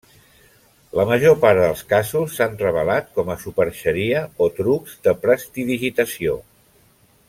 [0.99, 6.39] La major part dels casos s'han revelat com a superxeria o trucs de prestidigitació.